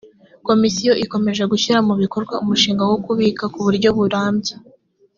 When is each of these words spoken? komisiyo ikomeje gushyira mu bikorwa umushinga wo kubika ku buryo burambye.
komisiyo 0.47 0.91
ikomeje 1.05 1.43
gushyira 1.51 1.79
mu 1.87 1.93
bikorwa 2.01 2.35
umushinga 2.43 2.83
wo 2.89 2.97
kubika 3.05 3.43
ku 3.53 3.59
buryo 3.65 3.89
burambye. 3.97 4.53